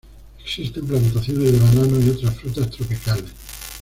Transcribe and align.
Existen 0.43 0.87
plantaciones 0.87 1.51
de 1.51 1.59
banano 1.59 1.99
y 2.03 2.09
otras 2.09 2.35
frutas 2.35 2.71
tropicales. 2.71 3.29